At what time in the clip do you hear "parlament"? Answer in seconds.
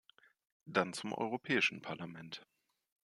1.83-2.41